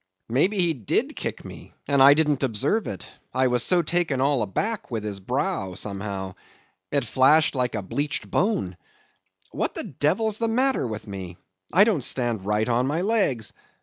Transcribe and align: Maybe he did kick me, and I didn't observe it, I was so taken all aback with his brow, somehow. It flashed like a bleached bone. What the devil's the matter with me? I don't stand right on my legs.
Maybe 0.29 0.57
he 0.57 0.73
did 0.73 1.15
kick 1.15 1.45
me, 1.45 1.75
and 1.87 2.01
I 2.01 2.15
didn't 2.15 2.41
observe 2.41 2.87
it, 2.87 3.07
I 3.35 3.45
was 3.49 3.61
so 3.61 3.83
taken 3.83 4.19
all 4.19 4.41
aback 4.41 4.89
with 4.89 5.03
his 5.03 5.19
brow, 5.19 5.75
somehow. 5.75 6.33
It 6.91 7.05
flashed 7.05 7.53
like 7.53 7.75
a 7.75 7.83
bleached 7.83 8.31
bone. 8.31 8.77
What 9.51 9.75
the 9.75 9.83
devil's 9.83 10.39
the 10.39 10.47
matter 10.47 10.87
with 10.87 11.05
me? 11.05 11.37
I 11.71 11.83
don't 11.83 12.03
stand 12.03 12.47
right 12.47 12.67
on 12.67 12.87
my 12.87 13.01
legs. 13.01 13.53